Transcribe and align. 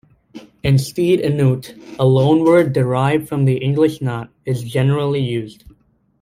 In 0.63 0.79
stead 0.79 1.19
enoot, 1.19 1.79
a 1.99 2.05
loanword 2.05 2.73
derived 2.73 3.29
from 3.29 3.45
the 3.45 3.57
English 3.57 4.01
naught 4.01 4.31
is 4.47 4.63
generally 4.63 5.19
used. 5.21 5.63